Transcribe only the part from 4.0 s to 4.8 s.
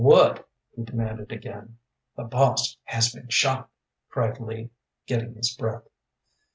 cried Lee,